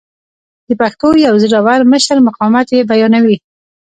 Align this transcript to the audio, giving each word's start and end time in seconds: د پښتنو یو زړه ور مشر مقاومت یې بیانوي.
د 0.67 0.69
پښتنو 0.81 1.21
یو 1.27 1.35
زړه 1.43 1.59
ور 1.65 1.81
مشر 1.91 2.17
مقاومت 2.27 2.67
یې 2.75 2.87
بیانوي. 2.89 3.37